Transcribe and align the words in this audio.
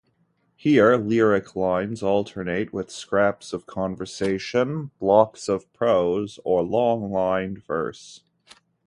Here 0.55 0.97
lyric 0.97 1.55
lines 1.55 2.01
alternate 2.01 2.73
with 2.73 2.89
scraps 2.89 3.53
of 3.53 3.67
conversation, 3.67 4.89
blocks 4.97 5.47
of 5.47 5.71
prose 5.73 6.39
or 6.43 6.63
long-lined 6.63 7.63
verse. 7.63 8.23